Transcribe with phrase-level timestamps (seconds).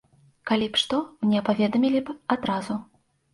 [0.51, 2.81] Калі б што, мне паведамілі б адразу.